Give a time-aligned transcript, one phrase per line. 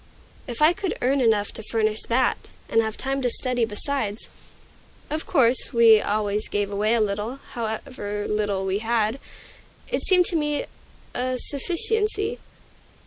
[0.47, 4.29] If I could earn enough to furnish that, and have time to study besides,
[5.11, 9.19] of course we always gave away a little, however little we had,
[9.87, 10.65] it seemed to me
[11.13, 12.39] a sufficiency.